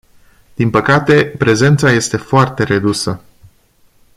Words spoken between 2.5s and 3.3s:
redusă.